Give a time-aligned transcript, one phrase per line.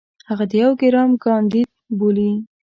[0.29, 2.31] هغه د يو پروګرام کانديد بولي.